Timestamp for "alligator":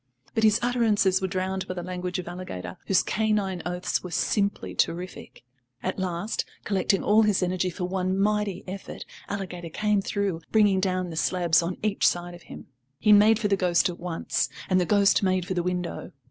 2.27-2.75, 9.29-9.69